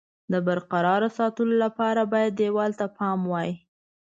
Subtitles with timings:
[0.31, 3.51] د برقرار ساتلو لپاره باید دېوال ته پام وای.